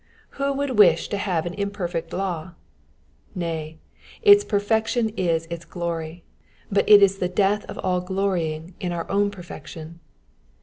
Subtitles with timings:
[0.31, 2.53] Who would wish to have an imperfect law?
[3.35, 3.77] Nay,
[4.23, 6.23] its perfection is its glory;
[6.71, 9.99] but it is the death of all glorying in our own per fection.